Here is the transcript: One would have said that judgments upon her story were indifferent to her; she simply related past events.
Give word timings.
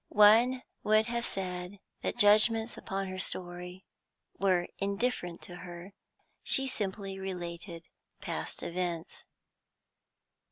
One 0.09 0.63
would 0.81 1.05
have 1.05 1.27
said 1.27 1.77
that 2.01 2.17
judgments 2.17 2.75
upon 2.75 3.05
her 3.05 3.19
story 3.19 3.85
were 4.39 4.67
indifferent 4.79 5.43
to 5.43 5.57
her; 5.57 5.93
she 6.41 6.67
simply 6.67 7.19
related 7.19 7.87
past 8.19 8.63
events. 8.63 9.25